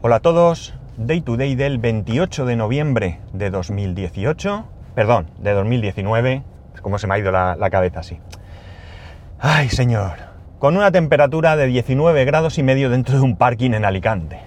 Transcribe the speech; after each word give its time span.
Hola 0.00 0.16
a 0.16 0.20
todos, 0.20 0.74
Day 0.96 1.22
to 1.22 1.36
Day 1.36 1.56
del 1.56 1.78
28 1.78 2.46
de 2.46 2.54
noviembre 2.54 3.18
de 3.32 3.50
2018, 3.50 4.64
perdón, 4.94 5.26
de 5.40 5.52
2019, 5.54 6.44
es 6.72 6.80
como 6.80 7.00
se 7.00 7.08
me 7.08 7.14
ha 7.14 7.18
ido 7.18 7.32
la, 7.32 7.68
cabeza 7.68 7.98
así. 7.98 8.20
Ay, 9.40 9.70
señor, 9.70 10.12
con 10.60 10.76
una 10.76 10.92
temperatura 10.92 11.56
de 11.56 11.66
19 11.66 12.24
grados 12.26 12.58
y 12.58 12.62
medio 12.62 12.90
dentro 12.90 13.16
de 13.16 13.22
un 13.22 13.34
parking 13.34 13.72
en 13.72 13.84
Alicante. 13.84 14.38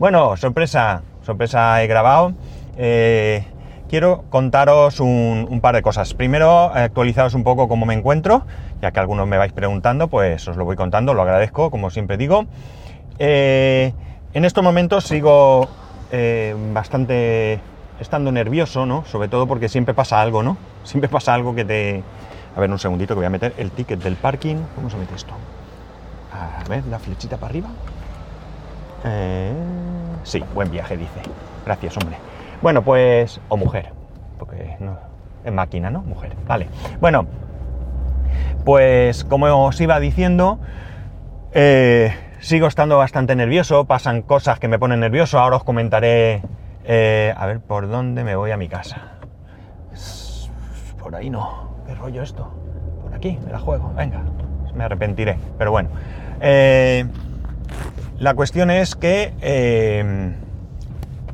Bueno, 0.00 0.36
sorpresa, 0.36 1.02
sorpresa 1.20 1.80
he 1.80 1.86
grabado. 1.86 2.32
Eh, 2.76 3.44
quiero 3.88 4.24
contaros 4.30 4.98
un, 4.98 5.46
un, 5.48 5.60
par 5.60 5.76
de 5.76 5.82
cosas. 5.82 6.12
Primero, 6.12 6.72
actualizaros 6.74 7.34
un 7.34 7.44
poco 7.44 7.68
cómo 7.68 7.86
me 7.86 7.94
encuentro, 7.94 8.46
ya 8.80 8.90
que 8.90 8.98
algunos 8.98 9.28
me 9.28 9.38
vais 9.38 9.52
preguntando, 9.52 10.08
pues 10.08 10.48
os 10.48 10.56
lo 10.56 10.64
voy 10.64 10.74
contando, 10.74 11.14
lo 11.14 11.22
agradezco, 11.22 11.70
como 11.70 11.88
siempre 11.90 12.16
digo. 12.16 12.46
Eh, 13.20 13.92
en 14.34 14.44
estos 14.44 14.64
momentos 14.64 15.04
sigo 15.04 15.68
eh, 16.10 16.54
bastante 16.72 17.60
estando 18.00 18.32
nervioso, 18.32 18.86
¿no? 18.86 19.04
Sobre 19.04 19.28
todo 19.28 19.46
porque 19.46 19.68
siempre 19.68 19.94
pasa 19.94 20.20
algo, 20.20 20.42
¿no? 20.42 20.56
Siempre 20.84 21.08
pasa 21.08 21.32
algo 21.32 21.54
que 21.54 21.64
te... 21.64 22.02
A 22.56 22.60
ver, 22.60 22.70
un 22.70 22.78
segundito 22.78 23.14
que 23.14 23.18
voy 23.18 23.26
a 23.26 23.30
meter 23.30 23.54
el 23.56 23.70
ticket 23.70 24.02
del 24.02 24.16
parking. 24.16 24.56
¿Cómo 24.74 24.90
se 24.90 24.96
mete 24.96 25.14
esto? 25.14 25.32
A 26.32 26.68
ver, 26.68 26.84
la 26.86 26.98
flechita 26.98 27.36
para 27.36 27.50
arriba. 27.50 27.68
Eh, 29.04 29.52
sí, 30.24 30.42
buen 30.54 30.70
viaje, 30.70 30.96
dice. 30.96 31.20
Gracias, 31.64 31.96
hombre. 31.96 32.16
Bueno, 32.60 32.82
pues... 32.82 33.40
O 33.48 33.56
mujer. 33.56 33.92
Porque 34.38 34.76
no... 34.80 34.98
Es 35.44 35.52
máquina, 35.52 35.90
¿no? 35.90 36.02
Mujer. 36.02 36.32
Vale. 36.46 36.66
Bueno. 37.00 37.26
Pues 38.64 39.24
como 39.24 39.46
os 39.64 39.80
iba 39.80 39.98
diciendo... 40.00 40.58
Eh, 41.52 42.12
sigo 42.42 42.66
estando 42.66 42.98
bastante 42.98 43.34
nervioso. 43.34 43.86
Pasan 43.86 44.22
cosas 44.22 44.58
que 44.58 44.68
me 44.68 44.78
ponen 44.78 45.00
nervioso. 45.00 45.38
Ahora 45.38 45.56
os 45.56 45.64
comentaré... 45.64 46.42
Eh, 46.84 47.32
a 47.36 47.46
ver, 47.46 47.60
¿por 47.60 47.88
dónde 47.88 48.24
me 48.24 48.34
voy 48.34 48.50
a 48.50 48.56
mi 48.56 48.68
casa? 48.68 49.12
Por 50.98 51.14
ahí 51.14 51.30
no. 51.30 51.76
¿Qué 51.86 51.94
rollo 51.94 52.22
esto? 52.22 52.52
Por 53.02 53.14
aquí, 53.14 53.38
me 53.44 53.52
la 53.52 53.58
juego. 53.58 53.92
Venga, 53.94 54.22
me 54.74 54.84
arrepentiré. 54.84 55.38
Pero 55.56 55.70
bueno. 55.70 55.90
Eh, 56.40 57.06
la 58.18 58.34
cuestión 58.34 58.70
es 58.70 58.96
que... 58.96 59.32
Eh, 59.40 60.34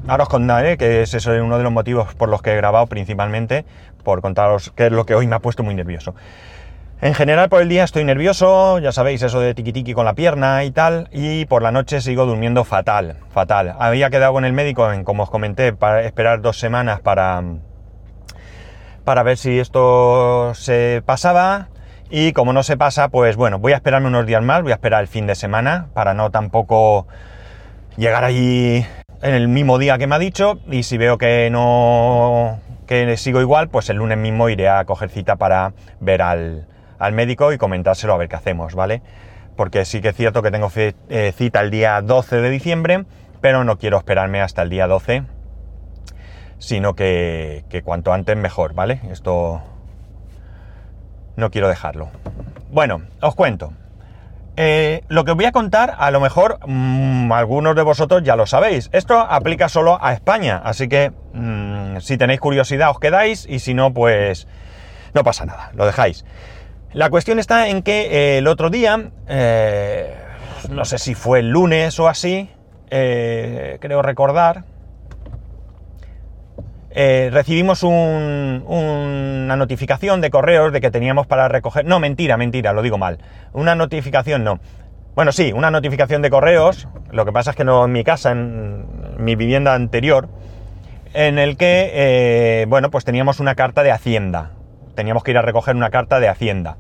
ahora 0.07 0.25
os 0.25 0.29
contaré 0.29 0.77
que 0.77 1.03
ese 1.03 1.17
es 1.17 1.27
uno 1.27 1.57
de 1.57 1.65
los 1.65 1.73
motivos 1.73 2.15
por 2.15 2.29
los 2.29 2.43
que 2.43 2.53
he 2.53 2.57
grabado 2.57 2.87
principalmente, 2.87 3.65
por 4.05 4.21
contaros 4.21 4.73
qué 4.77 4.87
es 4.87 4.93
lo 4.93 5.05
que 5.07 5.15
hoy 5.15 5.27
me 5.27 5.37
ha 5.37 5.41
puesto 5.41 5.63
muy 5.63 5.75
nervioso. 5.75 6.15
En 7.01 7.15
general 7.15 7.49
por 7.49 7.63
el 7.63 7.69
día 7.69 7.85
estoy 7.85 8.03
nervioso, 8.03 8.81
ya 8.81 8.91
sabéis 8.91 9.23
eso 9.23 9.39
de 9.39 9.55
tiki 9.55 9.73
tiki 9.73 9.95
con 9.95 10.05
la 10.05 10.15
pierna 10.15 10.65
y 10.65 10.73
tal, 10.73 11.09
y 11.13 11.45
por 11.45 11.63
la 11.63 11.71
noche 11.71 12.01
sigo 12.01 12.27
durmiendo 12.27 12.65
fatal, 12.65 13.19
fatal. 13.31 13.77
Había 13.79 14.11
quedado 14.11 14.33
con 14.33 14.45
el 14.45 14.53
médico, 14.53 14.89
como 15.05 15.23
os 15.23 15.31
comenté, 15.31 15.73
para 15.73 16.03
esperar 16.03 16.41
dos 16.41 16.59
semanas 16.59 16.99
para, 16.99 17.41
para 19.05 19.23
ver 19.23 19.37
si 19.37 19.61
esto 19.61 20.53
se 20.57 21.01
pasaba, 21.07 21.69
y 22.11 22.33
como 22.33 22.53
no 22.53 22.65
se 22.65 22.77
pasa, 22.77 23.11
pues 23.11 23.37
bueno, 23.37 23.61
voy 23.61 23.75
a 23.75 23.77
esperarme 23.77 24.09
unos 24.09 24.27
días 24.27 24.43
más, 24.43 24.63
voy 24.63 24.73
a 24.73 24.75
esperar 24.75 25.01
el 25.01 25.09
fin 25.09 25.29
de 25.29 25.37
semana 25.37 25.87
para 25.95 26.15
no 26.15 26.33
tampoco 26.33 27.07
llegar 27.97 28.25
allí 28.25 28.85
en 29.23 29.35
el 29.35 29.47
mismo 29.47 29.79
día 29.79 29.99
que 29.99 30.09
me 30.09 30.17
ha 30.17 30.19
dicho 30.19 30.59
y 30.69 30.83
si 30.83 30.99
veo 30.99 31.17
que 31.17 31.49
no 31.51 32.59
que 32.89 33.17
sigo 33.19 33.41
igual, 33.41 33.69
pues 33.69 33.89
el 33.89 33.99
lunes 33.99 34.19
mismo 34.19 34.49
iré 34.49 34.69
a 34.69 34.85
coger 34.85 35.11
cita 35.11 35.37
para 35.37 35.75
ver 36.01 36.23
al, 36.23 36.67
al 36.99 37.13
médico 37.13 37.53
y 37.53 37.59
comentárselo 37.59 38.15
a 38.15 38.17
ver 38.17 38.29
qué 38.29 38.37
hacemos, 38.37 38.75
¿vale? 38.75 39.03
Porque 39.57 39.85
sí 39.85 40.01
que 40.01 40.09
es 40.09 40.17
cierto 40.17 40.43
que 40.43 40.51
tengo 40.51 40.71
eh, 40.77 41.33
cita 41.37 41.61
el 41.61 41.71
día 41.71 42.01
12 42.01 42.41
de 42.41 42.51
diciembre, 42.51 43.05
pero 43.41 43.65
no 43.65 43.79
quiero 43.79 43.99
esperarme 43.99 44.41
hasta 44.41 44.63
el 44.63 44.71
día 44.71 44.87
12, 44.87 45.25
sino 46.59 46.95
que, 46.95 47.65
que 47.69 47.83
cuanto 47.83 48.13
antes 48.13 48.37
mejor, 48.37 48.75
¿vale? 48.75 49.01
Esto 49.11 49.63
no 51.37 51.51
quiero 51.51 51.69
dejarlo. 51.69 52.11
Bueno, 52.71 53.03
os 53.21 53.35
cuento. 53.35 53.73
Eh, 54.61 55.05
lo 55.07 55.25
que 55.25 55.31
os 55.31 55.37
voy 55.37 55.47
a 55.47 55.53
contar, 55.53 55.95
a 55.99 56.11
lo 56.11 56.19
mejor 56.19 56.59
mmm, 56.67 57.31
algunos 57.31 57.77
de 57.77 57.83
vosotros 57.83 58.25
ya 58.25 58.35
lo 58.35 58.45
sabéis. 58.45 58.91
Esto 58.93 59.21
aplica 59.21 59.69
solo 59.69 59.99
a 60.03 60.13
España, 60.13 60.61
así 60.65 60.89
que 60.89 61.13
mmm, 61.33 61.99
si 62.01 62.19
tenéis 62.19 62.41
curiosidad 62.41 62.91
os 62.91 62.99
quedáis 62.99 63.47
y 63.49 63.61
si 63.61 63.73
no, 63.73 63.95
pues 63.95 64.49
no 65.15 65.23
pasa 65.23 65.47
nada, 65.47 65.71
lo 65.75 65.87
dejáis. 65.87 66.25
La 66.95 67.11
cuestión 67.11 67.39
está 67.39 67.69
en 67.69 67.83
que 67.83 68.07
eh, 68.07 68.39
el 68.39 68.47
otro 68.47 68.71
día, 68.71 69.11
eh, 69.29 70.15
no 70.71 70.87
sé 70.87 70.97
si 70.97 71.15
fue 71.15 71.41
el 71.41 71.51
lunes 71.51 72.01
o 72.01 72.09
así, 72.09 72.49
eh, 72.91 73.77
creo 73.81 74.01
recordar, 74.01 74.65
recibimos 76.91 77.83
un, 77.83 78.65
una 78.67 79.55
notificación 79.55 80.23
de 80.23 80.31
correos 80.31 80.73
de 80.73 80.81
que 80.81 80.91
teníamos 80.91 81.27
para 81.27 81.47
recoger... 81.47 81.85
No, 81.85 82.01
mentira, 82.01 82.37
mentira, 82.39 82.73
lo 82.73 82.83
digo 82.83 82.97
mal. 82.97 83.19
Una 83.53 83.75
notificación 83.75 84.43
no. 84.43 84.59
Bueno, 85.15 85.31
sí, 85.31 85.53
una 85.53 85.71
notificación 85.71 86.23
de 86.23 86.31
correos, 86.31 86.89
lo 87.13 87.25
que 87.25 87.33
pasa 87.33 87.51
es 87.51 87.57
que 87.57 87.65
no 87.65 87.85
en 87.85 87.93
mi 87.93 88.03
casa, 88.03 88.33
en 88.33 88.87
mi 89.19 89.37
vivienda 89.37 89.75
anterior, 89.75 90.29
en 91.13 91.39
el 91.39 91.57
que, 91.57 92.67
bueno, 92.69 92.91
pues 92.91 93.05
teníamos 93.05 93.39
una 93.39 93.55
carta 93.55 93.83
de 93.83 93.93
Hacienda. 93.93 94.58
Teníamos 94.99 95.23
que 95.23 95.31
ir 95.31 95.39
a 95.39 95.43
recoger 95.43 95.77
una 95.77 95.91
carta 95.91 96.19
de 96.19 96.29
Hacienda. 96.29 96.77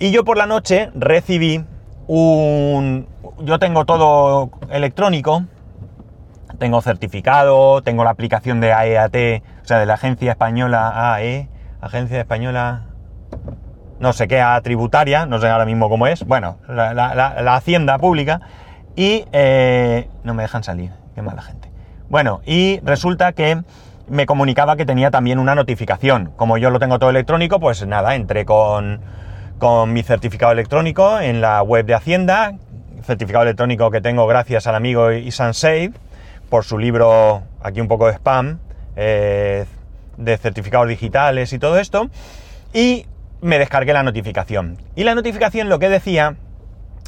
Y 0.00 0.10
yo 0.10 0.24
por 0.24 0.36
la 0.36 0.46
noche 0.46 0.90
recibí 0.96 1.64
un... 2.08 3.06
Yo 3.38 3.60
tengo 3.60 3.84
todo 3.84 4.50
electrónico, 4.70 5.44
tengo 6.58 6.80
certificado, 6.80 7.80
tengo 7.82 8.02
la 8.02 8.10
aplicación 8.10 8.58
de 8.58 8.72
AEAT, 8.72 9.40
o 9.62 9.66
sea, 9.68 9.78
de 9.78 9.86
la 9.86 9.94
Agencia 9.94 10.32
Española 10.32 11.14
AE, 11.14 11.48
Agencia 11.80 12.18
Española, 12.18 12.86
no 14.00 14.12
sé 14.12 14.26
qué, 14.26 14.40
a 14.40 14.60
tributaria, 14.60 15.26
no 15.26 15.38
sé 15.38 15.46
ahora 15.48 15.64
mismo 15.64 15.88
cómo 15.88 16.08
es, 16.08 16.26
bueno, 16.26 16.58
la, 16.66 17.54
Hacienda 17.54 17.98
Pública, 17.98 18.40
y 18.96 19.26
eh, 19.30 20.08
no 20.24 20.34
me 20.34 20.42
dejan 20.42 20.64
salir, 20.64 20.90
qué 21.14 21.22
mala 21.22 21.42
gente. 21.42 21.70
Bueno, 22.08 22.40
y 22.44 22.80
resulta 22.80 23.30
que 23.30 23.62
me 24.08 24.26
comunicaba 24.26 24.76
que 24.76 24.86
tenía 24.86 25.10
también 25.10 25.38
una 25.38 25.54
notificación. 25.54 26.32
Como 26.36 26.58
yo 26.58 26.70
lo 26.70 26.78
tengo 26.78 26.98
todo 26.98 27.10
electrónico, 27.10 27.60
pues 27.60 27.86
nada, 27.86 28.14
entré 28.14 28.44
con, 28.44 29.00
con 29.58 29.92
mi 29.92 30.02
certificado 30.02 30.52
electrónico 30.52 31.18
en 31.20 31.40
la 31.40 31.62
web 31.62 31.86
de 31.86 31.94
Hacienda, 31.94 32.54
certificado 33.02 33.44
electrónico 33.44 33.90
que 33.90 34.00
tengo 34.00 34.26
gracias 34.26 34.66
al 34.66 34.74
amigo 34.74 35.12
Isansave, 35.12 35.92
por 36.48 36.64
su 36.64 36.78
libro, 36.78 37.42
aquí 37.62 37.80
un 37.80 37.88
poco 37.88 38.06
de 38.06 38.12
spam, 38.14 38.58
eh, 38.94 39.66
de 40.16 40.38
certificados 40.38 40.88
digitales 40.88 41.52
y 41.52 41.58
todo 41.58 41.78
esto, 41.78 42.08
y 42.72 43.06
me 43.40 43.58
descargué 43.58 43.92
la 43.92 44.02
notificación. 44.02 44.78
Y 44.94 45.04
la 45.04 45.14
notificación 45.14 45.68
lo 45.68 45.78
que 45.78 45.88
decía 45.88 46.36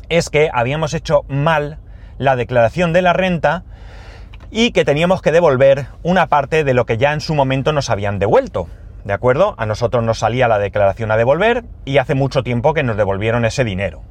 es 0.08 0.31
que 0.31 0.50
habíamos 0.53 0.94
hecho 0.94 1.22
mal 1.28 1.78
la 2.19 2.37
declaración 2.37 2.92
de 2.92 3.03
la 3.03 3.12
renta 3.12 3.64
y 4.50 4.72
que 4.72 4.84
teníamos 4.84 5.22
que 5.22 5.32
devolver 5.32 5.86
una 6.03 6.26
parte 6.26 6.64
de 6.64 6.75
lo 6.75 6.86
que 6.86 6.97
ya 6.97 7.12
en 7.12 7.20
su 7.20 7.34
momento 7.34 7.72
nos 7.72 7.91
habían 7.91 8.19
devuelto. 8.19 8.69
¿De 9.04 9.12
acuerdo? 9.12 9.54
A 9.59 9.66
nosotros 9.66 10.03
nos 10.03 10.19
salía 10.19 10.48
la 10.48 10.59
declaración 10.59 11.10
a 11.10 11.16
devolver 11.16 11.64
y 11.84 11.98
hace 11.98 12.14
mucho 12.14 12.42
tiempo 12.42 12.75
que 12.75 12.82
nos 12.82 12.97
devolvieron 12.97 13.44
ese 13.44 13.64
dinero. 13.64 14.03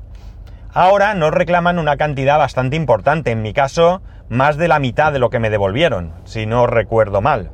Ahora 0.74 1.14
nos 1.14 1.32
reclaman 1.32 1.80
una 1.80 1.98
cantidad 1.98 2.38
bastante 2.38 2.76
importante, 2.76 3.32
en 3.32 3.42
mi 3.42 3.54
caso 3.54 4.02
más 4.30 4.58
de 4.58 4.68
la 4.68 4.80
mitad 4.80 5.12
de 5.12 5.20
lo 5.20 5.30
que 5.30 5.40
me 5.40 5.50
devolvieron, 5.50 6.14
si 6.26 6.46
no 6.46 6.68
recuerdo 6.68 7.22
mal. 7.22 7.52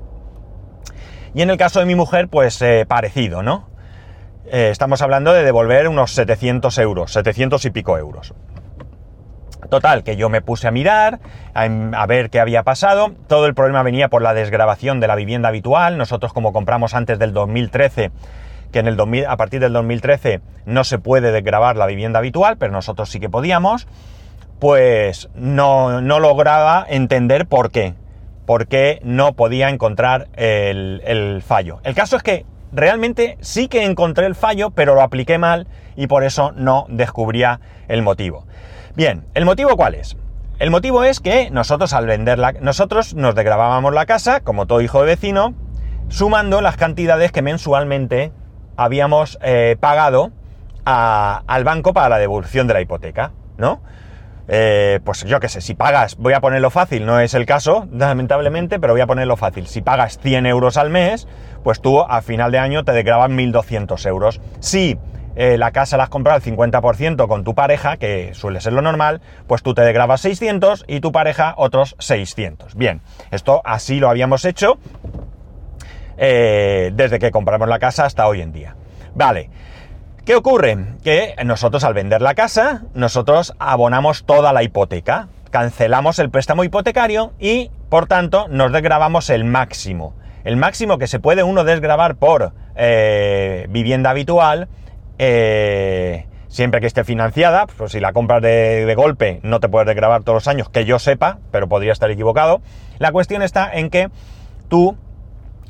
Y 1.33 1.41
en 1.41 1.49
el 1.49 1.57
caso 1.57 1.79
de 1.79 1.85
mi 1.85 1.95
mujer, 1.95 2.27
pues 2.27 2.61
eh, 2.61 2.85
parecido, 2.87 3.43
¿no? 3.43 3.69
Eh, 4.45 4.69
estamos 4.71 5.01
hablando 5.01 5.33
de 5.33 5.43
devolver 5.43 5.87
unos 5.87 6.11
700 6.11 6.77
euros, 6.79 7.13
700 7.13 7.63
y 7.65 7.69
pico 7.71 7.97
euros. 7.97 8.33
Total, 9.73 10.03
que 10.03 10.15
yo 10.15 10.29
me 10.29 10.43
puse 10.43 10.67
a 10.67 10.71
mirar, 10.71 11.19
a, 11.55 11.63
a, 11.63 12.05
ver 12.05 12.29
qué 12.29 12.39
había 12.39 12.61
pasado. 12.61 13.11
Todo 13.25 13.47
el 13.47 13.55
problema 13.55 13.81
venía 13.81 14.07
por 14.07 14.21
la 14.21 14.35
desgrabación 14.35 14.99
de 14.99 15.07
la 15.07 15.15
vivienda 15.15 15.49
habitual. 15.49 15.97
Nosotros 15.97 16.31
como 16.31 16.53
compramos 16.53 16.93
antes 16.93 17.17
del 17.17 17.33
2013, 17.33 18.11
que 18.71 18.77
en 18.77 18.87
el 18.87 18.95
2000, 18.95 19.25
a 19.25 19.35
partir 19.35 19.59
del 19.59 19.73
2013 19.73 20.41
no 20.67 20.83
se 20.83 20.99
puede 20.99 21.31
desgrabar 21.31 21.75
la 21.75 21.87
vivienda 21.87 22.19
habitual, 22.19 22.57
pero 22.59 22.71
nosotros 22.71 23.09
sí 23.09 23.19
que 23.19 23.31
podíamos, 23.31 23.87
pues 24.59 25.29
no, 25.33 26.01
no 26.01 26.19
lograba 26.19 26.85
entender 26.87 27.47
por 27.47 27.71
qué. 27.71 27.95
Por 28.45 28.67
qué 28.67 28.99
no 29.03 29.33
podía 29.33 29.69
encontrar 29.69 30.27
el 30.35 31.41
fallo. 31.43 31.79
El 31.83 31.95
caso 31.95 32.15
es 32.15 32.21
que 32.21 32.45
realmente 32.71 33.39
sí 33.41 33.67
que 33.67 33.85
encontré 33.85 34.27
el 34.27 34.35
fallo, 34.35 34.69
pero 34.69 34.93
lo 34.93 35.01
apliqué 35.01 35.39
mal 35.39 35.65
y 35.95 36.05
por 36.05 36.23
eso 36.23 36.51
no 36.51 36.85
descubría 36.89 37.59
el 37.87 38.03
motivo. 38.03 38.45
Bien, 38.95 39.25
¿el 39.33 39.45
motivo 39.45 39.75
cuál 39.75 39.95
es? 39.95 40.17
El 40.59 40.69
motivo 40.69 41.03
es 41.03 41.19
que 41.19 41.49
nosotros 41.49 41.93
al 41.93 42.05
venderla, 42.05 42.53
nosotros 42.61 43.15
nos 43.15 43.33
desgrabábamos 43.33 43.93
la 43.93 44.05
casa, 44.05 44.41
como 44.41 44.67
todo 44.67 44.81
hijo 44.81 44.99
de 44.99 45.07
vecino, 45.07 45.55
sumando 46.09 46.61
las 46.61 46.77
cantidades 46.77 47.31
que 47.31 47.41
mensualmente 47.41 48.31
habíamos 48.77 49.39
eh, 49.41 49.77
pagado 49.79 50.31
a, 50.85 51.41
al 51.47 51.63
banco 51.63 51.93
para 51.93 52.09
la 52.09 52.19
devolución 52.19 52.67
de 52.67 52.75
la 52.75 52.81
hipoteca, 52.81 53.31
¿no? 53.57 53.81
eh, 54.47 54.99
pues 55.03 55.23
yo 55.23 55.39
qué 55.39 55.47
sé, 55.47 55.61
si 55.61 55.73
pagas, 55.73 56.17
voy 56.17 56.33
a 56.33 56.41
ponerlo 56.41 56.69
fácil, 56.69 57.05
no 57.05 57.19
es 57.19 57.33
el 57.33 57.45
caso, 57.45 57.87
lamentablemente, 57.91 58.79
pero 58.79 58.93
voy 58.93 59.01
a 59.01 59.07
ponerlo 59.07 59.37
fácil. 59.37 59.67
Si 59.67 59.81
pagas 59.81 60.19
100 60.19 60.45
euros 60.45 60.77
al 60.77 60.89
mes, 60.89 61.27
pues 61.63 61.81
tú 61.81 62.01
a 62.01 62.21
final 62.21 62.51
de 62.51 62.59
año 62.59 62.83
te 62.83 62.91
desgraban 62.91 63.37
1.200 63.37 64.05
euros. 64.07 64.41
Si 64.59 64.97
eh, 65.35 65.57
la 65.57 65.71
casa 65.71 65.97
la 65.97 66.03
has 66.03 66.09
comprado 66.09 66.35
al 66.35 66.43
50% 66.43 67.27
con 67.27 67.43
tu 67.43 67.55
pareja, 67.55 67.97
que 67.97 68.33
suele 68.33 68.61
ser 68.61 68.73
lo 68.73 68.81
normal, 68.81 69.21
pues 69.47 69.63
tú 69.63 69.73
te 69.73 69.81
desgrabas 69.81 70.21
600 70.21 70.85
y 70.87 70.99
tu 70.99 71.11
pareja 71.11 71.53
otros 71.57 71.95
600. 71.99 72.75
Bien, 72.75 73.01
esto 73.31 73.61
así 73.65 73.99
lo 73.99 74.09
habíamos 74.09 74.45
hecho 74.45 74.77
eh, 76.17 76.91
desde 76.93 77.19
que 77.19 77.31
compramos 77.31 77.67
la 77.67 77.79
casa 77.79 78.05
hasta 78.05 78.27
hoy 78.27 78.41
en 78.41 78.51
día. 78.51 78.75
Vale. 79.15 79.49
¿Qué 80.25 80.35
ocurre? 80.35 80.77
Que 81.03 81.35
nosotros 81.43 81.83
al 81.83 81.93
vender 81.93 82.21
la 82.21 82.33
casa, 82.33 82.83
nosotros 82.93 83.53
abonamos 83.59 84.23
toda 84.23 84.53
la 84.53 84.63
hipoteca, 84.63 85.27
cancelamos 85.51 86.17
el 86.19 86.29
préstamo 86.29 86.63
hipotecario 86.63 87.33
y, 87.39 87.71
por 87.89 88.07
tanto, 88.07 88.47
nos 88.47 88.71
desgrabamos 88.71 89.29
el 89.29 89.43
máximo. 89.43 90.15
El 90.45 90.55
máximo 90.55 90.97
que 90.97 91.07
se 91.07 91.19
puede 91.19 91.43
uno 91.43 91.65
desgrabar 91.65 92.15
por 92.15 92.53
eh, 92.75 93.67
vivienda 93.69 94.11
habitual, 94.11 94.69
eh, 95.19 96.25
siempre 96.47 96.81
que 96.81 96.87
esté 96.87 97.03
financiada, 97.03 97.65
pues 97.65 97.91
si 97.91 97.99
la 97.99 98.13
compras 98.13 98.41
de, 98.41 98.93
golpe 98.95 99.39
no 99.43 99.59
te 99.59 99.69
puedes 99.69 99.87
desgrabar 99.87 100.23
todos 100.23 100.35
los 100.35 100.47
años, 100.47 100.69
que 100.69 100.85
yo 100.85 100.99
sepa, 100.99 101.39
pero 101.51 101.67
podría 101.67 101.91
estar 101.91 102.11
equivocado. 102.11 102.61
La 102.99 103.11
cuestión 103.11 103.41
está 103.41 103.71
en 103.73 103.89
que 103.89 104.09
tú, 104.69 104.95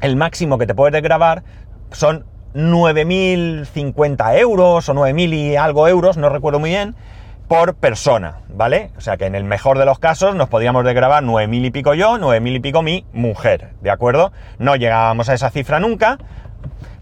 el 0.02 0.16
máximo 0.16 0.58
que 0.58 0.68
te 0.68 0.76
puedes 0.76 0.92
desgrabar 0.94 1.44
son 1.92 2.26
9.050 2.54 4.38
euros 4.40 4.90
o 4.90 4.94
9.000 4.94 5.34
y 5.34 5.56
algo 5.56 5.88
euros, 5.88 6.18
no 6.18 6.30
recuerdo 6.30 6.60
muy 6.60 6.72
bien, 6.72 6.96
por 7.48 7.76
persona, 7.76 8.42
¿vale? 8.50 8.92
O 8.98 9.02
sea 9.02 9.16
que 9.18 9.26
en 9.26 9.36
el 9.36 9.44
mejor 9.44 9.78
de 9.78 9.86
los 9.86 10.00
casos 10.00 10.36
nos 10.36 10.50
podríamos 10.50 10.84
desgrabar 10.84 11.24
9.000 11.24 11.66
y 11.66 11.72
pico 11.72 11.94
yo, 11.94 12.18
9.000 12.18 12.56
y 12.56 12.60
pico 12.60 12.82
mi 12.82 13.06
mujer, 13.14 13.70
¿de 13.82 13.92
acuerdo? 13.92 14.32
No 14.60 14.76
llegábamos 14.76 15.30
a 15.30 15.34
esa 15.34 15.50
cifra 15.50 15.80
nunca, 15.80 16.18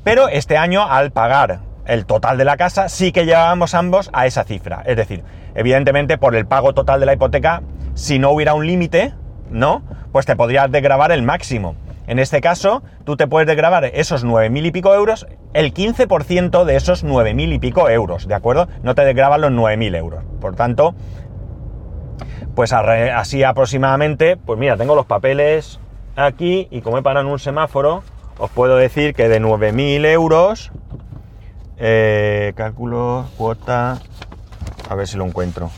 pero 0.04 0.28
este 0.28 0.58
año 0.58 0.86
al 0.88 1.12
pagar 1.12 1.71
el 1.92 2.06
total 2.06 2.38
de 2.38 2.46
la 2.46 2.56
casa 2.56 2.88
sí 2.88 3.12
que 3.12 3.26
llegábamos 3.26 3.74
ambos 3.74 4.10
a 4.14 4.26
esa 4.26 4.46
cifra. 4.46 4.82
Es 4.86 4.96
decir, 4.96 5.26
evidentemente 5.56 6.18
por 6.18 6.38
el 6.38 6.46
pago 6.46 6.74
total 6.74 7.02
de 7.02 7.06
la 7.06 7.14
hipoteca, 7.14 7.64
si 7.96 8.18
no 8.18 8.32
hubiera 8.32 8.54
un 8.54 8.66
límite, 8.66 9.14
¿no? 9.50 9.84
Pues 10.14 10.26
te 10.26 10.38
podrías 10.38 10.72
desgrabar 10.72 11.12
el 11.12 11.22
máximo. 11.22 11.76
En 12.08 12.18
este 12.18 12.40
caso, 12.40 12.82
tú 13.04 13.18
te 13.18 13.28
puedes 13.28 13.46
desgravar 13.46 13.84
esos 13.84 14.26
9.000 14.26 14.68
y 14.68 14.72
pico 14.72 14.96
euros, 14.96 15.28
el 15.54 15.74
15% 15.74 16.64
de 16.64 16.76
esos 16.78 17.04
9.000 17.04 17.56
y 17.56 17.60
pico 17.60 17.90
euros, 17.90 18.26
¿de 18.26 18.36
acuerdo? 18.36 18.70
No 18.84 18.96
te 18.96 19.04
desgraban 19.04 19.42
los 19.42 19.52
9.000 19.52 19.98
euros. 19.98 20.24
Por 20.40 20.56
tanto, 20.56 20.96
pues 22.56 22.72
así 22.72 23.44
aproximadamente, 23.44 24.38
pues 24.38 24.58
mira, 24.58 24.78
tengo 24.78 24.96
los 24.96 25.08
papeles 25.08 25.82
aquí 26.16 26.70
y 26.72 26.80
como 26.80 26.98
he 26.98 27.02
parado 27.02 27.26
en 27.26 27.34
un 27.34 27.40
semáforo, 27.40 28.04
os 28.38 28.50
puedo 28.50 28.78
decir 28.78 29.14
que 29.14 29.28
de 29.28 29.42
9.000 29.42 30.06
euros, 30.06 30.72
eh, 31.84 32.54
cálculo, 32.56 33.26
cuota, 33.38 34.00
a 34.88 34.96
ver 34.96 35.08
si 35.08 35.18
lo 35.18 35.26
encuentro. 35.26 35.72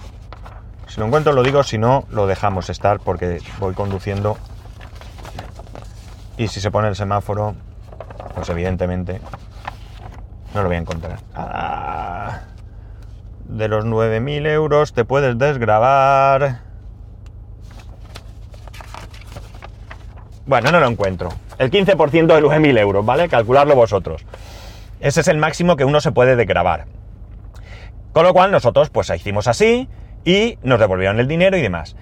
Si 0.87 0.99
lo 0.99 1.05
encuentro 1.05 1.31
lo 1.31 1.43
digo, 1.43 1.63
si 1.63 1.77
no 1.77 2.03
lo 2.09 2.27
dejamos 2.27 2.69
estar 2.69 2.99
porque 2.99 3.39
voy 3.57 3.73
conduciendo 3.73 4.37
y 6.37 6.49
si 6.49 6.59
se 6.59 6.71
pone 6.71 6.89
el 6.89 6.97
semáforo, 6.97 7.55
pues 8.35 8.49
evidentemente 8.49 9.21
no 10.53 10.61
lo 10.61 10.67
voy 10.67 10.75
a 10.75 10.79
encontrar. 10.79 11.19
Ah, 11.33 12.41
de 13.45 13.67
los 13.69 13.85
9.000 13.85 14.45
euros 14.47 14.93
te 14.93 15.05
puedes 15.05 15.37
desgrabar... 15.37 16.59
Bueno, 20.45 20.69
no 20.69 20.81
lo 20.81 20.87
encuentro. 20.87 21.29
El 21.57 21.71
15% 21.71 21.95
de 22.27 22.43
9.000 22.43 22.77
euros, 22.79 23.05
¿vale? 23.05 23.29
Calcularlo 23.29 23.75
vosotros. 23.75 24.25
Ese 25.03 25.19
es 25.19 25.27
el 25.27 25.37
máximo 25.37 25.75
que 25.75 25.83
uno 25.83 25.99
se 25.99 26.13
puede 26.13 26.37
desgrabar. 26.37 26.85
Con 28.13 28.23
lo 28.23 28.33
cual 28.33 28.51
nosotros 28.51 28.89
pues 28.89 29.09
hicimos 29.09 29.47
así 29.47 29.89
y 30.23 30.57
nos 30.63 30.79
devolvieron 30.79 31.19
el 31.19 31.27
dinero 31.27 31.57
y 31.57 31.61
demás. 31.61 31.97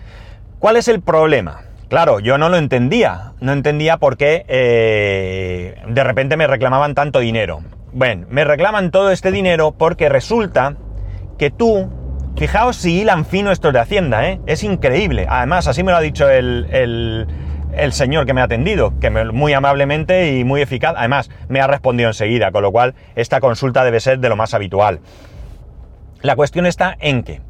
¿Cuál 0.59 0.77
es 0.77 0.88
el 0.88 1.01
problema? 1.01 1.62
Claro, 1.89 2.19
yo 2.19 2.38
no 2.38 2.48
lo 2.48 2.57
entendía. 2.57 3.33
No 3.39 3.53
entendía 3.53 3.98
por 3.98 4.18
qué 4.18 4.45
eh, 4.48 5.81
de 5.88 6.03
repente 6.03 6.38
me 6.38 6.45
reclamaban 6.45 6.94
tanto 6.94 7.19
dinero. 7.19 7.63
Bueno, 7.92 8.27
me 8.30 8.44
reclaman 8.44 8.92
todo 8.92 9.09
este 9.09 9.31
dinero 9.31 9.71
porque 9.71 10.07
resulta 10.07 10.75
que 11.39 11.50
tú, 11.50 11.89
fijaos 12.38 12.75
si 12.75 13.01
hilan 13.01 13.25
fino 13.25 13.51
estos 13.51 13.74
de 13.74 13.80
Hacienda, 13.80 14.30
¿eh? 14.30 14.39
Es 14.45 14.63
increíble. 14.63 15.25
Además, 15.27 15.68
así 15.68 15.81
me 15.83 15.92
lo 15.92 15.98
ha 15.98 16.01
dicho 16.01 16.30
el, 16.30 16.68
el, 16.69 17.25
el 17.75 17.94
señor 17.94 18.25
que 18.25 18.33
me 18.33 18.41
ha 18.41 18.45
atendido, 18.45 18.94
que 19.00 19.09
muy 19.09 19.53
amablemente 19.53 20.38
y 20.38 20.44
muy 20.44 20.62
eficaz. 20.62 20.94
Además, 20.97 21.29
me 21.50 21.62
ha 21.62 21.68
respondido 21.68 22.09
enseguida, 22.09 22.51
con 22.51 22.63
lo 22.63 22.71
cual 22.71 22.95
esta 23.15 23.39
consulta 23.39 23.83
debe 23.83 24.00
ser 24.00 24.19
de 24.19 24.29
lo 24.29 24.35
más 24.35 24.53
habitual. 24.53 25.00
La 26.21 26.35
cuestión 26.35 26.65
está 26.65 26.95
en 27.00 27.23
que... 27.23 27.41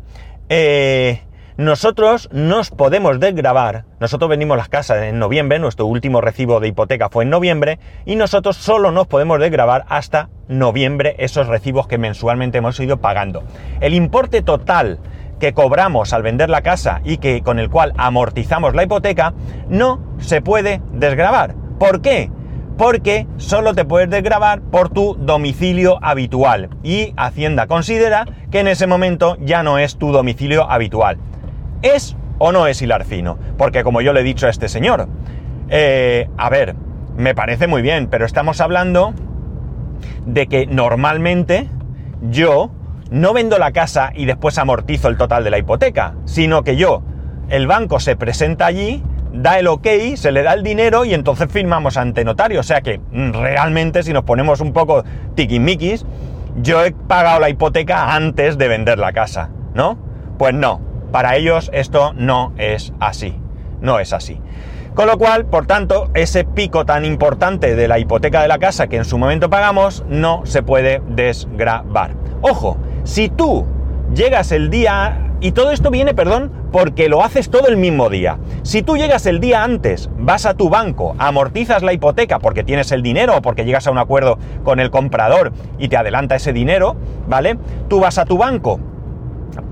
Eh, 0.50 1.22
nosotros 1.58 2.30
nos 2.32 2.72
podemos 2.72 3.20
desgravar, 3.20 3.84
nosotros 4.00 4.30
venimos 4.30 4.58
las 4.58 4.70
casas 4.70 5.04
en 5.04 5.20
noviembre, 5.20 5.60
nuestro 5.60 5.86
último 5.86 6.20
recibo 6.20 6.60
de 6.60 6.70
hipoteca 6.70 7.10
fue 7.10 7.26
en 7.26 7.30
noviembre, 7.30 7.78
y 8.06 8.16
nosotros 8.16 8.56
solo 8.56 8.92
nos 8.92 9.08
podemos 9.08 9.40
desgravar 9.40 9.86
hasta 9.90 10.30
noviembre 10.48 11.16
esos 11.20 11.48
recibos 11.48 11.88
que 11.88 11.98
mensualmente 11.98 12.58
hemos 12.58 12.80
ido 12.80 12.98
pagando. 12.98 13.44
El 13.82 13.94
importe 13.94 14.42
total 14.42 14.98
que 15.42 15.54
cobramos 15.54 16.14
al 16.14 16.22
vender 16.22 16.52
la 16.52 16.62
casa 16.62 17.02
y 17.04 17.18
que 17.18 17.42
con 17.42 17.58
el 17.58 17.72
cual 17.72 17.94
amortizamos 17.98 18.76
la 18.76 18.84
hipoteca 18.84 19.34
no 19.70 20.00
se 20.20 20.40
puede 20.40 20.84
desgravar. 20.94 21.56
¿Por 21.80 22.02
qué? 22.02 22.30
Porque 22.78 23.26
solo 23.38 23.74
te 23.74 23.84
puedes 23.84 24.08
desgravar 24.08 24.62
por 24.62 24.90
tu 24.90 25.16
domicilio 25.16 25.98
habitual 26.04 26.70
y 26.84 27.14
Hacienda 27.18 27.66
considera 27.66 28.28
que 28.52 28.60
en 28.60 28.68
ese 28.68 28.86
momento 28.86 29.36
ya 29.42 29.64
no 29.64 29.80
es 29.80 29.98
tu 29.98 30.12
domicilio 30.12 30.70
habitual. 30.70 31.18
¿Es 31.82 32.16
o 32.38 32.52
no 32.52 32.68
es 32.68 32.80
hilar 32.84 33.04
fino? 33.04 33.40
Porque 33.58 33.84
como 33.84 34.02
yo 34.02 34.14
le 34.14 34.20
he 34.20 34.24
dicho 34.24 34.46
a 34.46 34.52
este 34.52 34.70
señor, 34.70 35.08
eh, 35.70 36.30
a 36.38 36.52
ver, 36.52 36.76
me 37.18 37.34
parece 37.34 37.66
muy 37.66 37.82
bien, 37.82 38.10
pero 38.12 38.28
estamos 38.28 38.62
hablando 38.62 39.16
de 40.24 40.46
que 40.46 40.68
normalmente 40.68 41.68
yo 42.30 42.70
no 43.12 43.34
vendo 43.34 43.60
la 43.60 43.72
casa 43.72 44.12
y 44.16 44.26
después 44.26 44.58
amortizo 44.58 45.10
el 45.10 45.18
total 45.18 45.44
de 45.44 45.52
la 45.52 45.60
hipoteca, 45.60 46.16
sino 46.26 46.64
que 46.64 46.78
yo, 46.78 47.04
el 47.50 47.68
banco 47.68 48.00
se 48.00 48.16
presenta 48.16 48.66
allí, 48.66 49.04
da 49.34 49.60
el 49.60 49.68
ok, 49.68 49.86
se 50.16 50.32
le 50.32 50.44
da 50.44 50.54
el 50.54 50.64
dinero 50.64 51.04
y 51.04 51.14
entonces 51.14 51.52
firmamos 51.52 51.98
ante 51.98 52.24
notario. 52.24 52.62
O 52.62 52.64
sea 52.64 52.82
que 52.82 53.00
mm, 53.00 53.34
realmente 53.34 54.02
si 54.04 54.14
nos 54.14 54.24
ponemos 54.24 54.62
un 54.62 54.72
poco 54.72 55.04
tiquismiquis, 55.36 56.06
yo 56.62 56.84
he 56.84 56.92
pagado 56.92 57.42
la 57.42 57.50
hipoteca 57.50 58.16
antes 58.16 58.58
de 58.58 58.70
vender 58.70 58.98
la 58.98 59.12
casa, 59.12 59.50
¿no? 59.74 59.98
Pues 60.38 60.54
no, 60.54 60.80
para 61.12 61.36
ellos 61.36 61.70
esto 61.74 62.14
no 62.16 62.54
es 62.58 62.94
así, 63.02 63.36
no 63.82 64.00
es 64.00 64.14
así. 64.14 64.40
Con 64.96 65.08
lo 65.08 65.18
cual, 65.18 65.46
por 65.46 65.68
tanto, 65.68 66.10
ese 66.14 66.44
pico 66.44 66.86
tan 66.86 67.06
importante 67.06 67.76
de 67.76 67.88
la 67.88 68.00
hipoteca 68.00 68.42
de 68.42 68.50
la 68.50 68.60
casa 68.60 68.88
que 68.88 68.98
en 68.98 69.06
su 69.06 69.18
momento 69.18 69.50
pagamos 69.50 70.04
no 70.10 70.46
se 70.46 70.64
puede 70.64 71.02
desgravar. 71.08 72.12
Ojo, 72.42 72.78
si 73.04 73.30
tú 73.30 73.66
llegas 74.14 74.52
el 74.52 74.70
día... 74.70 75.28
Y 75.44 75.54
todo 75.54 75.72
esto 75.72 75.90
viene, 75.90 76.14
perdón, 76.14 76.52
porque 76.72 77.10
lo 77.10 77.24
haces 77.24 77.50
todo 77.50 77.68
el 77.68 77.76
mismo 77.76 78.12
día. 78.12 78.38
Si 78.62 78.84
tú 78.84 78.96
llegas 78.96 79.26
el 79.26 79.40
día 79.40 79.64
antes, 79.64 80.08
vas 80.20 80.46
a 80.46 80.54
tu 80.54 80.70
banco, 80.70 81.16
amortizas 81.18 81.82
la 81.82 81.94
hipoteca 81.94 82.38
porque 82.38 82.64
tienes 82.64 82.92
el 82.92 83.02
dinero 83.02 83.38
o 83.38 83.42
porque 83.42 83.66
llegas 83.66 83.88
a 83.88 83.92
un 83.92 83.98
acuerdo 83.98 84.38
con 84.64 84.80
el 84.80 84.92
comprador 84.92 85.52
y 85.80 85.88
te 85.88 85.98
adelanta 85.98 86.36
ese 86.36 86.54
dinero, 86.54 86.96
¿vale? 87.28 87.58
Tú 87.88 88.00
vas 88.00 88.20
a 88.20 88.26
tu 88.26 88.38
banco, 88.38 88.80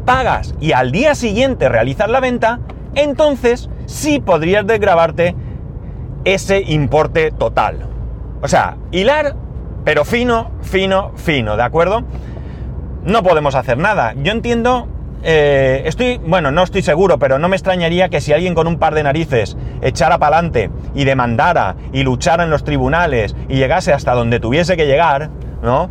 pagas 0.06 0.56
y 0.60 0.72
al 0.72 0.92
día 0.92 1.14
siguiente 1.14 1.70
realizas 1.70 2.10
la 2.10 2.20
venta, 2.20 2.62
entonces 2.96 3.70
sí 3.86 4.20
podrías 4.20 4.66
desgrabarte 4.66 5.36
ese 6.26 6.62
importe 6.62 7.30
total. 7.30 7.86
O 8.42 8.48
sea, 8.48 8.78
hilar, 8.90 9.36
pero 9.84 10.04
fino, 10.04 10.50
fino, 10.62 11.12
fino, 11.16 11.58
¿de 11.58 11.64
acuerdo? 11.64 12.04
No 13.04 13.24
podemos 13.24 13.56
hacer 13.56 13.78
nada. 13.78 14.14
Yo 14.22 14.32
entiendo, 14.32 14.88
eh, 15.24 15.84
estoy, 15.86 16.18
bueno, 16.18 16.52
no 16.52 16.64
estoy 16.64 16.82
seguro, 16.82 17.20
pero 17.20 17.40
no 17.40 17.50
me 17.50 17.56
extrañaría 17.56 18.10
que 18.10 18.22
si 18.22 18.34
alguien 18.34 18.56
con 18.56 18.68
un 18.68 18.78
par 18.78 18.96
de 18.96 19.04
narices 19.04 19.58
echara 19.82 20.18
para 20.18 20.38
adelante 20.38 20.70
y 20.96 21.04
demandara 21.06 21.76
y 21.92 22.04
luchara 22.04 22.44
en 22.44 22.50
los 22.50 22.64
tribunales 22.64 23.36
y 23.48 23.56
llegase 23.56 23.94
hasta 23.94 24.14
donde 24.14 24.40
tuviese 24.40 24.78
que 24.78 24.86
llegar, 24.86 25.30
¿no? 25.62 25.90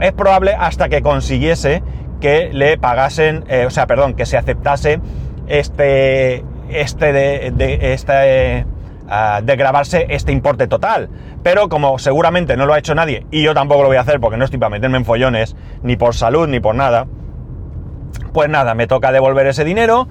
es 0.00 0.12
probable 0.12 0.54
hasta 0.58 0.88
que 0.88 1.02
consiguiese 1.02 1.82
que 2.20 2.50
le 2.52 2.78
pagasen, 2.78 3.44
eh, 3.48 3.66
o 3.66 3.70
sea, 3.70 3.86
perdón, 3.86 4.14
que 4.14 4.24
se 4.24 4.36
aceptase 4.38 5.00
este, 5.46 6.44
este 6.70 7.92
este, 7.92 8.66
de 9.42 9.56
grabarse 9.56 10.06
este 10.08 10.32
importe 10.32 10.66
total. 10.66 11.08
Pero 11.42 11.68
como 11.68 11.98
seguramente 11.98 12.56
no 12.56 12.66
lo 12.66 12.72
ha 12.72 12.78
hecho 12.78 12.94
nadie, 12.94 13.26
y 13.30 13.42
yo 13.42 13.54
tampoco 13.54 13.82
lo 13.82 13.88
voy 13.88 13.98
a 13.98 14.00
hacer 14.00 14.20
porque 14.20 14.36
no 14.36 14.44
estoy 14.44 14.58
para 14.58 14.70
meterme 14.70 14.98
en 14.98 15.04
follones, 15.04 15.56
ni 15.82 15.96
por 15.96 16.14
salud, 16.14 16.48
ni 16.48 16.60
por 16.60 16.74
nada, 16.74 17.06
Pues 18.32 18.48
nada, 18.48 18.74
me 18.74 18.86
toca 18.86 19.12
devolver 19.12 19.46
ese 19.46 19.64
dinero. 19.64 20.08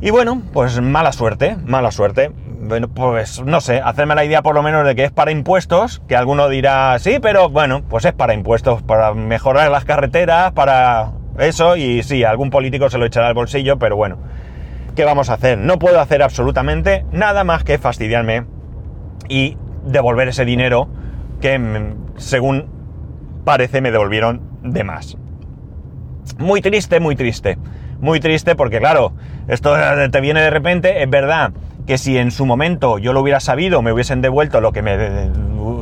Y 0.00 0.10
bueno, 0.10 0.42
pues 0.52 0.80
mala 0.80 1.12
suerte, 1.12 1.56
mala 1.64 1.90
suerte. 1.90 2.32
Bueno, 2.64 2.88
pues 2.88 3.42
no 3.44 3.60
sé, 3.60 3.80
hacerme 3.80 4.14
la 4.14 4.24
idea 4.24 4.42
por 4.42 4.54
lo 4.54 4.62
menos 4.62 4.86
de 4.86 4.94
que 4.94 5.04
es 5.04 5.10
para 5.10 5.32
impuestos, 5.32 6.00
que 6.06 6.14
alguno 6.14 6.48
dirá, 6.48 6.96
sí, 7.00 7.18
pero 7.20 7.48
bueno, 7.48 7.82
pues 7.88 8.04
es 8.04 8.12
para 8.12 8.34
impuestos, 8.34 8.82
para 8.82 9.14
mejorar 9.14 9.70
las 9.70 9.84
carreteras, 9.84 10.52
para 10.52 11.10
eso, 11.38 11.76
y 11.76 12.04
sí, 12.04 12.22
algún 12.22 12.50
político 12.50 12.88
se 12.88 12.98
lo 12.98 13.06
echará 13.06 13.26
al 13.26 13.34
bolsillo, 13.34 13.78
pero 13.78 13.96
bueno, 13.96 14.18
¿qué 14.94 15.04
vamos 15.04 15.30
a 15.30 15.34
hacer? 15.34 15.58
No 15.58 15.78
puedo 15.78 16.00
hacer 16.00 16.22
absolutamente 16.22 17.04
nada 17.12 17.44
más 17.44 17.64
que 17.64 17.78
fastidiarme 17.78 18.44
y 19.28 19.56
devolver 19.84 20.28
ese 20.28 20.44
dinero 20.44 20.88
que, 21.40 21.58
mm, 21.58 22.16
según 22.16 22.66
parece, 23.44 23.80
me 23.80 23.90
devolvieron 23.90 24.42
de 24.62 24.84
más. 24.84 25.16
Muy 26.38 26.60
triste, 26.60 27.00
muy 27.00 27.16
triste. 27.16 27.58
Muy 28.00 28.20
triste 28.20 28.56
porque, 28.56 28.78
claro, 28.78 29.12
esto 29.48 29.74
te 30.10 30.20
viene 30.20 30.40
de 30.40 30.50
repente, 30.50 31.02
es 31.02 31.08
verdad 31.10 31.52
que 31.86 31.98
si 31.98 32.18
en 32.18 32.30
su 32.30 32.46
momento 32.46 32.98
yo 32.98 33.12
lo 33.12 33.20
hubiera 33.20 33.40
sabido, 33.40 33.82
me 33.82 33.92
hubiesen 33.92 34.20
devuelto 34.20 34.60
lo 34.60 34.72
que 34.72 34.82
me 34.82 35.30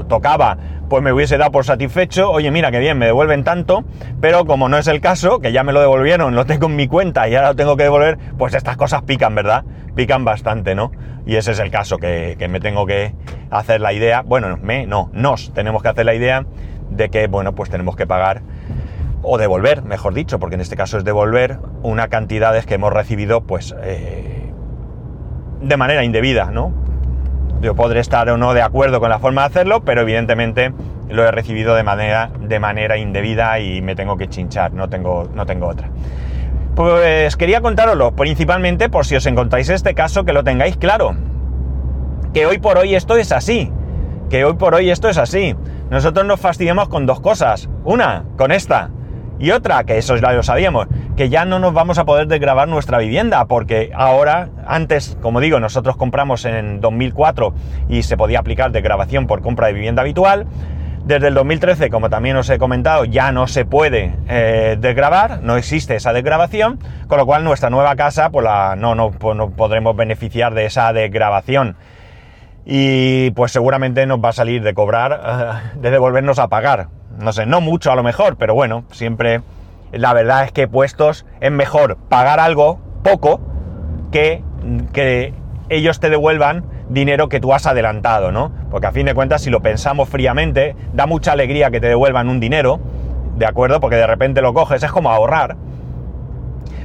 tocaba, 0.08 0.56
pues 0.90 1.04
me 1.04 1.12
hubiese 1.12 1.38
dado 1.38 1.52
por 1.52 1.64
satisfecho, 1.64 2.30
oye 2.30 2.50
mira, 2.50 2.72
que 2.72 2.80
bien, 2.80 2.98
me 2.98 3.06
devuelven 3.06 3.44
tanto, 3.44 3.84
pero 4.20 4.44
como 4.44 4.68
no 4.68 4.76
es 4.76 4.88
el 4.88 5.00
caso, 5.00 5.38
que 5.38 5.52
ya 5.52 5.62
me 5.62 5.72
lo 5.72 5.80
devolvieron, 5.80 6.34
lo 6.34 6.44
tengo 6.46 6.66
en 6.66 6.74
mi 6.74 6.88
cuenta 6.88 7.28
y 7.28 7.36
ahora 7.36 7.50
lo 7.50 7.56
tengo 7.56 7.76
que 7.76 7.84
devolver, 7.84 8.18
pues 8.36 8.54
estas 8.54 8.76
cosas 8.76 9.02
pican, 9.02 9.36
¿verdad? 9.36 9.64
Pican 9.94 10.24
bastante, 10.24 10.74
¿no? 10.74 10.90
Y 11.24 11.36
ese 11.36 11.52
es 11.52 11.60
el 11.60 11.70
caso, 11.70 11.98
que, 11.98 12.36
me 12.50 12.58
tengo 12.58 12.86
que 12.86 13.14
hacer 13.50 13.80
la 13.80 13.92
idea, 13.92 14.22
bueno, 14.22 14.58
me, 14.60 14.84
no, 14.86 15.10
nos 15.12 15.54
tenemos 15.54 15.80
que 15.80 15.88
hacer 15.90 16.04
la 16.04 16.14
idea 16.14 16.44
de 16.90 17.08
que, 17.08 17.28
bueno, 17.28 17.54
pues 17.54 17.70
tenemos 17.70 17.94
que 17.94 18.08
pagar 18.08 18.42
o 19.22 19.38
devolver, 19.38 19.84
mejor 19.84 20.12
dicho, 20.12 20.40
porque 20.40 20.56
en 20.56 20.60
este 20.60 20.74
caso 20.74 20.98
es 20.98 21.04
devolver 21.04 21.60
una 21.84 22.08
cantidades 22.08 22.66
que 22.66 22.74
hemos 22.74 22.92
recibido, 22.92 23.42
pues, 23.42 23.76
eh, 23.84 24.50
de 25.60 25.76
manera 25.76 26.02
indebida, 26.02 26.50
¿no? 26.50 26.89
Yo 27.60 27.74
podré 27.74 28.00
estar 28.00 28.28
o 28.30 28.36
no 28.36 28.54
de 28.54 28.62
acuerdo 28.62 29.00
con 29.00 29.10
la 29.10 29.18
forma 29.18 29.42
de 29.42 29.46
hacerlo, 29.48 29.82
pero 29.84 30.00
evidentemente 30.00 30.72
lo 31.08 31.24
he 31.24 31.30
recibido 31.30 31.74
de 31.74 31.82
manera, 31.82 32.30
de 32.40 32.58
manera 32.58 32.96
indebida 32.96 33.58
y 33.58 33.82
me 33.82 33.94
tengo 33.94 34.16
que 34.16 34.28
chinchar, 34.28 34.72
no 34.72 34.88
tengo, 34.88 35.28
no 35.34 35.44
tengo 35.44 35.66
otra. 35.68 35.90
Pues 36.74 37.36
quería 37.36 37.60
contároslo, 37.60 38.12
principalmente 38.12 38.88
por 38.88 39.04
si 39.04 39.16
os 39.16 39.26
encontráis 39.26 39.68
este 39.68 39.94
caso, 39.94 40.24
que 40.24 40.32
lo 40.32 40.44
tengáis 40.44 40.76
claro. 40.76 41.14
Que 42.32 42.46
hoy 42.46 42.58
por 42.58 42.78
hoy 42.78 42.94
esto 42.94 43.16
es 43.16 43.32
así. 43.32 43.70
Que 44.30 44.44
hoy 44.44 44.54
por 44.54 44.74
hoy 44.74 44.90
esto 44.90 45.08
es 45.08 45.18
así. 45.18 45.56
Nosotros 45.90 46.24
nos 46.24 46.40
fastidiamos 46.40 46.88
con 46.88 47.04
dos 47.04 47.20
cosas. 47.20 47.68
Una, 47.84 48.24
con 48.38 48.52
esta. 48.52 48.90
Y 49.40 49.52
otra, 49.52 49.84
que 49.84 49.96
eso 49.96 50.16
ya 50.16 50.32
lo 50.32 50.42
sabíamos, 50.42 50.86
que 51.16 51.30
ya 51.30 51.46
no 51.46 51.58
nos 51.58 51.72
vamos 51.72 51.96
a 51.96 52.04
poder 52.04 52.26
desgravar 52.28 52.68
nuestra 52.68 52.98
vivienda, 52.98 53.46
porque 53.46 53.90
ahora, 53.94 54.50
antes, 54.66 55.16
como 55.22 55.40
digo, 55.40 55.58
nosotros 55.58 55.96
compramos 55.96 56.44
en 56.44 56.82
2004 56.82 57.54
y 57.88 58.02
se 58.02 58.18
podía 58.18 58.40
aplicar 58.40 58.70
desgrabación 58.70 59.26
por 59.26 59.40
compra 59.40 59.68
de 59.68 59.72
vivienda 59.72 60.02
habitual. 60.02 60.46
Desde 61.06 61.28
el 61.28 61.34
2013, 61.34 61.88
como 61.88 62.10
también 62.10 62.36
os 62.36 62.50
he 62.50 62.58
comentado, 62.58 63.06
ya 63.06 63.32
no 63.32 63.46
se 63.46 63.64
puede 63.64 64.14
eh, 64.28 64.76
desgravar, 64.78 65.40
no 65.42 65.56
existe 65.56 65.96
esa 65.96 66.12
desgrabación, 66.12 66.78
con 67.08 67.16
lo 67.16 67.24
cual 67.24 67.42
nuestra 67.42 67.70
nueva 67.70 67.96
casa 67.96 68.28
pues 68.28 68.44
la, 68.44 68.76
no, 68.76 68.94
no, 68.94 69.10
pues 69.10 69.34
no 69.36 69.50
podremos 69.50 69.96
beneficiar 69.96 70.52
de 70.52 70.66
esa 70.66 70.92
desgrabación. 70.92 71.76
Y 72.72 73.32
pues 73.32 73.50
seguramente 73.50 74.06
nos 74.06 74.20
va 74.24 74.28
a 74.28 74.32
salir 74.32 74.62
de 74.62 74.74
cobrar, 74.74 75.72
de 75.74 75.90
devolvernos 75.90 76.38
a 76.38 76.46
pagar, 76.46 76.86
no 77.18 77.32
sé, 77.32 77.44
no 77.44 77.60
mucho 77.60 77.90
a 77.90 77.96
lo 77.96 78.04
mejor, 78.04 78.36
pero 78.36 78.54
bueno, 78.54 78.84
siempre 78.92 79.40
la 79.90 80.12
verdad 80.12 80.44
es 80.44 80.52
que 80.52 80.68
puestos 80.68 81.26
es 81.40 81.50
mejor 81.50 81.96
pagar 82.08 82.38
algo, 82.38 82.78
poco, 83.02 83.40
que 84.12 84.44
que 84.92 85.34
ellos 85.68 85.98
te 85.98 86.10
devuelvan 86.10 86.64
dinero 86.88 87.28
que 87.28 87.40
tú 87.40 87.52
has 87.54 87.66
adelantado, 87.66 88.30
¿no? 88.30 88.52
Porque 88.70 88.86
a 88.86 88.92
fin 88.92 89.06
de 89.06 89.14
cuentas, 89.14 89.42
si 89.42 89.50
lo 89.50 89.60
pensamos 89.60 90.08
fríamente, 90.08 90.76
da 90.92 91.06
mucha 91.06 91.32
alegría 91.32 91.72
que 91.72 91.80
te 91.80 91.88
devuelvan 91.88 92.28
un 92.28 92.38
dinero, 92.38 92.78
¿de 93.36 93.46
acuerdo? 93.46 93.80
Porque 93.80 93.96
de 93.96 94.06
repente 94.06 94.42
lo 94.42 94.54
coges, 94.54 94.82
es 94.82 94.92
como 94.92 95.10
ahorrar. 95.10 95.56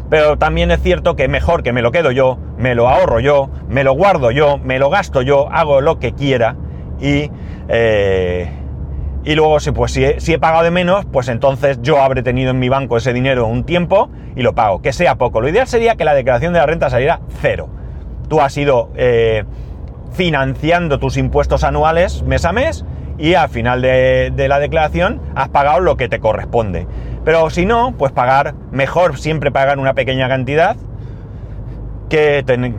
Pero 0.09 0.37
también 0.37 0.71
es 0.71 0.81
cierto 0.81 1.15
que 1.15 1.27
mejor 1.27 1.63
que 1.63 1.73
me 1.73 1.81
lo 1.81 1.91
quedo 1.91 2.11
yo, 2.11 2.37
me 2.57 2.75
lo 2.75 2.87
ahorro 2.87 3.19
yo, 3.19 3.49
me 3.67 3.83
lo 3.83 3.93
guardo 3.93 4.31
yo, 4.31 4.57
me 4.59 4.79
lo 4.79 4.89
gasto 4.89 5.21
yo, 5.21 5.49
hago 5.51 5.81
lo 5.81 5.99
que 5.99 6.13
quiera 6.13 6.55
y... 6.99 7.31
Eh, 7.67 8.49
y 9.25 9.33
luego, 9.33 9.59
si, 9.59 9.71
pues, 9.71 9.91
si 9.91 10.33
he, 10.33 10.39
pagado 10.39 10.63
de 10.63 10.69
menos, 10.69 11.03
pues 11.05 11.29
entonces 11.29 11.79
yo 11.81 11.99
habré 11.99 12.21
tenido 12.21 12.51
en 12.51 12.59
mi 12.59 12.69
banco 12.69 12.95
ese 12.95 13.11
dinero 13.11 13.47
un 13.47 13.63
tiempo 13.63 14.11
y 14.35 14.43
lo 14.43 14.53
pago, 14.53 14.83
que 14.83 14.93
sea 14.93 15.15
poco. 15.15 15.41
Lo 15.41 15.49
ideal 15.49 15.67
sería 15.67 15.95
que 15.95 16.05
la 16.05 16.13
declaración 16.13 16.53
de 16.53 16.59
la 16.59 16.67
renta 16.67 16.91
saliera 16.91 17.21
cero. 17.41 17.67
Tú 18.29 18.39
has 18.39 18.55
ido 18.55 18.91
eh, 18.95 19.43
financiando 20.13 20.99
tus 20.99 21.17
impuestos 21.17 21.63
anuales 21.63 22.21
mes 22.21 22.45
a 22.45 22.51
mes 22.51 22.85
y 23.17 23.33
al 23.33 23.49
final 23.49 23.81
de, 23.81 24.45
la 24.47 24.59
declaración 24.59 25.19
has 25.33 25.49
pagado 25.49 25.79
lo 25.79 25.97
que 25.97 26.07
te 26.07 26.19
corresponde. 26.19 26.85
Pero 27.25 27.49
si 27.49 27.65
no, 27.65 27.95
pues 27.97 28.11
pagar, 28.11 28.53
mejor 28.71 29.17
siempre 29.17 29.51
pagar 29.51 29.79
una 29.79 29.95
pequeña 29.95 30.29
cantidad 30.29 30.77
que 32.07 32.43
te, 32.45 32.75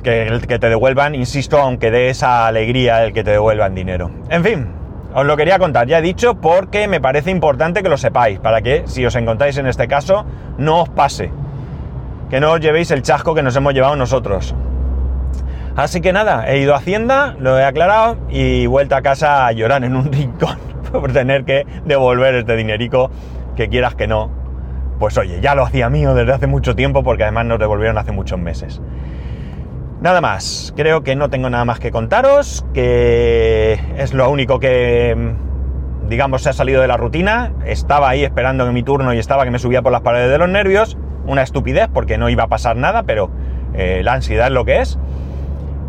que 0.47 0.59
te 0.59 0.69
devuelvan, 0.69 1.17
insisto, 1.17 1.59
aunque 1.59 1.91
dé 1.91 2.11
esa 2.11 2.47
alegría 2.47 3.05
el 3.05 3.13
que 3.13 3.25
te 3.25 3.33
devuelvan 3.33 3.75
dinero. 3.75 4.11
En 4.31 4.45
fin, 4.45 4.69
os 5.13 5.27
lo 5.27 5.37
quería 5.37 5.59
contar, 5.59 5.89
ya 5.89 5.99
he 5.99 6.03
dicho, 6.03 6.37
porque 6.37 6.87
me 6.87 7.01
parece 7.01 7.33
importante 7.33 7.83
que 7.83 7.89
lo 7.89 7.99
sepáis, 7.99 8.39
para 8.39 8.63
que 8.63 8.85
si 8.87 9.05
os 9.05 9.17
encontráis 9.17 9.59
en 9.59 9.67
este 9.67 9.89
caso, 9.89 10.25
no 10.59 10.83
os 10.83 10.89
pase. 10.91 11.33
Que 12.31 12.39
no 12.39 12.53
os 12.53 12.61
llevéis 12.61 12.93
el 12.93 13.03
chasco 13.03 13.35
que 13.35 13.43
nos 13.43 13.57
hemos 13.57 13.75
llevado 13.75 13.97
nosotros. 13.97 14.55
Así 15.75 16.01
que 16.01 16.13
nada, 16.13 16.49
he 16.49 16.59
ido 16.59 16.73
a 16.75 16.79
Hacienda, 16.79 17.35
lo 17.41 17.59
he 17.59 17.65
aclarado 17.65 18.17
y 18.31 18.67
vuelta 18.67 18.99
a 18.99 19.03
casa 19.03 19.47
a 19.47 19.53
llorar 19.53 19.83
en 19.83 19.97
un 19.97 20.05
rincón 20.13 20.57
por 20.93 21.13
tener 21.13 21.45
que 21.45 21.67
devolver 21.85 22.37
este 22.37 22.55
dinerico 22.55 23.11
que 23.57 23.69
quieras 23.69 23.95
que 23.95 24.07
no. 24.07 24.31
Pues 24.99 25.19
oye, 25.19 25.41
ya 25.41 25.55
lo 25.55 25.65
hacía 25.65 25.91
mío 25.91 26.15
desde 26.15 26.33
hace 26.33 26.47
mucho 26.47 26.77
tiempo 26.77 27.03
porque 27.03 27.25
además 27.25 27.47
nos 27.47 27.59
devolvieron 27.59 27.99
hace 27.99 28.13
muchos 28.13 28.39
meses. 28.39 28.81
Nada 30.01 30.21
más, 30.21 30.73
creo 30.77 31.03
que 31.03 31.17
no 31.17 31.31
tengo 31.31 31.51
nada 31.51 31.65
más 31.65 31.81
que 31.81 31.91
contaros, 31.91 32.65
que 32.75 33.81
es 33.97 34.13
lo 34.13 34.31
único 34.31 34.61
que, 34.61 35.35
digamos, 36.09 36.43
se 36.43 36.51
ha 36.51 36.53
salido 36.53 36.83
de 36.83 36.89
la 36.89 36.97
rutina. 36.97 37.53
Estaba 37.65 38.11
ahí 38.11 38.23
esperando 38.23 38.71
mi 38.73 38.83
turno 38.83 39.15
y 39.15 39.19
estaba 39.19 39.45
que 39.45 39.51
me 39.51 39.59
subía 39.59 39.83
por 39.83 39.93
las 39.93 40.03
paredes 40.03 40.31
de 40.31 40.39
los 40.39 40.49
nervios. 40.49 40.99
Una 41.27 41.43
estupidez 41.43 41.89
porque 41.93 42.19
no 42.19 42.29
iba 42.29 42.45
a 42.45 42.49
pasar 42.49 42.77
nada, 42.77 43.03
pero 43.03 43.31
eh, 43.75 44.03
la 44.05 44.13
ansiedad 44.13 44.47
es 44.47 44.53
lo 44.53 44.65
que 44.65 44.81
es. 44.81 44.99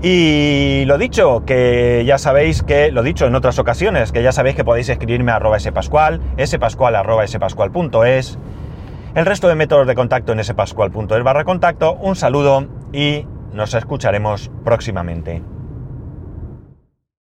Y 0.01 0.83
lo 0.85 0.97
dicho, 0.99 1.43
que 1.45 2.03
ya 2.05 2.19
sabéis 2.19 2.61
que, 2.61 2.91
lo 2.91 3.01
dicho 3.01 3.25
en 3.25 3.33
otras 3.33 3.57
ocasiones, 3.57 4.11
que 4.11 4.21
ya 4.21 4.31
sabéis 4.31 4.55
que 4.55 4.63
podéis 4.63 4.89
escribirme 4.89 5.31
a 5.31 5.37
arroba 5.37 5.59
spascual, 5.59 6.21
spascual 6.45 6.95
arroba 6.95 7.25
spascual.es, 7.25 8.37
el 9.15 9.25
resto 9.25 9.47
de 9.47 9.55
métodos 9.55 9.87
de 9.87 9.95
contacto 9.95 10.33
en 10.33 10.43
spascual.es 10.43 11.23
barra 11.23 11.43
contacto. 11.43 11.93
Un 11.95 12.15
saludo 12.15 12.67
y 12.93 13.25
nos 13.53 13.73
escucharemos 13.73 14.51
próximamente. 14.63 15.41